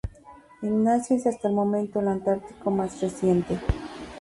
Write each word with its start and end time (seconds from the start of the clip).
Ignacio 0.63 1.15
es 1.17 1.27
hasta 1.27 1.47
el 1.47 1.53
momento 1.53 1.99
el 1.99 2.07
antártico 2.07 2.71
más 2.71 2.99
reciente. 3.01 3.59